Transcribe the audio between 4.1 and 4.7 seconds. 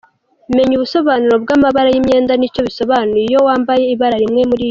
rimwe muriyo.